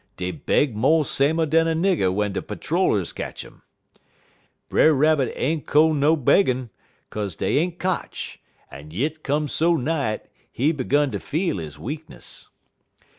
Dey 0.17 0.31
beg 0.31 0.75
mo' 0.75 1.03
samer 1.03 1.45
dan 1.45 1.67
a 1.67 1.75
nigger 1.75 2.07
w'en 2.09 2.33
de 2.33 2.41
patter 2.41 2.73
rollers 2.73 3.13
ketch 3.13 3.45
'im. 3.45 3.61
Brer 4.67 4.95
Rabbit 4.95 5.31
ain't 5.35 5.67
ko 5.67 5.93
no 5.93 6.15
beggin', 6.15 6.71
'kaze 7.11 7.35
dey 7.35 7.59
ain't 7.59 7.77
kotch; 7.77 8.39
yit 8.73 8.89
dey 9.13 9.19
come 9.21 9.47
so 9.47 9.75
nigh 9.77 10.13
it, 10.13 10.31
he 10.51 10.73
'gun 10.73 11.11
ter 11.11 11.19
feel 11.19 11.59
he 11.59 11.79
weakness. 11.79 12.49